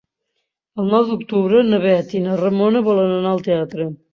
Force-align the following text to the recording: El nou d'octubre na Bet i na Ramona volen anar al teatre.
El 0.83 0.87
nou 0.93 1.03
d'octubre 1.09 1.61
na 1.69 1.81
Bet 1.85 2.17
i 2.21 2.25
na 2.27 2.41
Ramona 2.43 2.85
volen 2.91 3.17
anar 3.21 3.37
al 3.37 3.49
teatre. 3.51 3.91